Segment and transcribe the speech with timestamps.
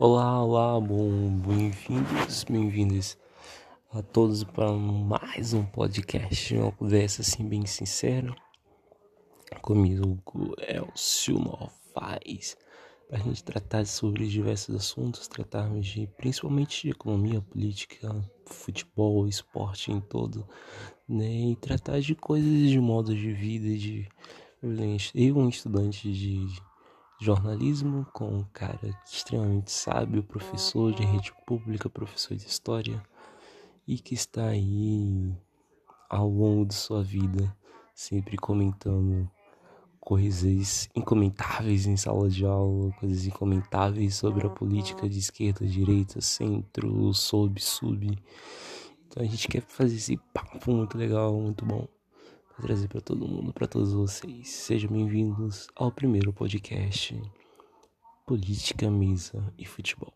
[0.00, 3.18] Olá, olá, bom, bem-vindos, bem-vindas
[3.90, 8.32] a todos para mais um podcast, uma conversa assim bem sincera
[9.60, 10.22] comigo,
[10.60, 12.56] Elcio Novaes,
[13.08, 19.90] para a gente tratar sobre diversos assuntos, tratarmos de principalmente de economia, política, futebol, esporte
[19.90, 20.48] em todo,
[21.08, 24.08] né, e tratar de coisas de modo de vida, de
[25.12, 26.67] eu um estudante de
[27.20, 33.02] jornalismo com um cara extremamente sábio, professor de rede pública, professor de história
[33.86, 35.34] e que está aí
[36.08, 37.54] ao longo de sua vida
[37.94, 39.28] sempre comentando
[39.98, 47.12] coisas incomentáveis em sala de aula, coisas incomentáveis sobre a política de esquerda, direita, centro,
[47.12, 48.16] sob, sub.
[49.06, 51.88] Então a gente quer fazer esse papo muito legal, muito bom
[52.62, 54.48] trazer para todo mundo, para todos vocês.
[54.48, 57.20] Sejam bem-vindos ao primeiro podcast
[58.26, 60.12] Política, Mesa e Futebol.